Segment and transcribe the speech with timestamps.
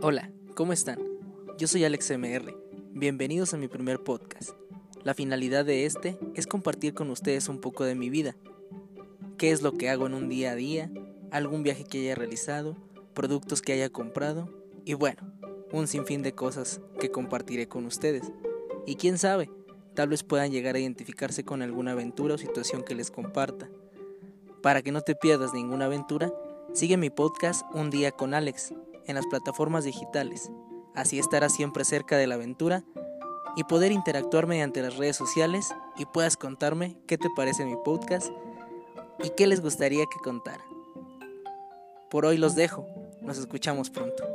[0.00, 1.00] Hola, ¿cómo están?
[1.58, 2.56] Yo soy Alex MR.
[2.92, 4.50] Bienvenidos a mi primer podcast.
[5.02, 8.36] La finalidad de este es compartir con ustedes un poco de mi vida.
[9.38, 10.88] ¿Qué es lo que hago en un día a día?
[11.32, 12.76] ¿Algún viaje que haya realizado?
[13.12, 14.48] ¿Productos que haya comprado?
[14.84, 15.32] Y bueno,
[15.72, 18.30] un sinfín de cosas que compartiré con ustedes.
[18.86, 19.50] Y quién sabe,
[19.94, 23.68] tal vez puedan llegar a identificarse con alguna aventura o situación que les comparta.
[24.62, 26.32] Para que no te pierdas ninguna aventura,
[26.72, 28.72] sigue mi podcast Un día con Alex
[29.08, 30.52] en las plataformas digitales.
[30.94, 32.84] Así estarás siempre cerca de la aventura
[33.56, 38.30] y poder interactuar mediante las redes sociales y puedas contarme qué te parece mi podcast
[39.24, 40.64] y qué les gustaría que contara.
[42.10, 42.86] Por hoy los dejo,
[43.20, 44.27] nos escuchamos pronto.